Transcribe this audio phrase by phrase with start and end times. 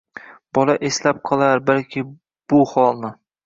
[0.57, 3.17] Bola eslab qolar balki bu holni.